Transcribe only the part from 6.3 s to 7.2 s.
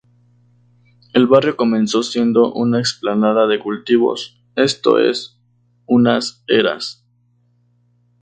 eras.